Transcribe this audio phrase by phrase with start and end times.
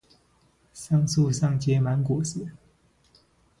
[0.73, 2.49] 桑樹上結滿了果實